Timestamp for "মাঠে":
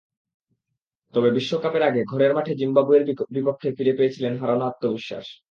2.35-2.53